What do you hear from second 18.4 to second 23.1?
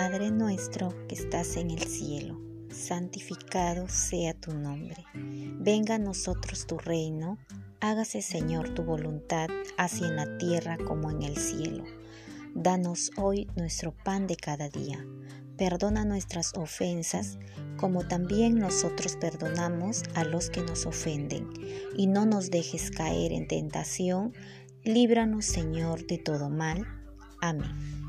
nosotros perdonamos a los que nos ofenden. Y no nos dejes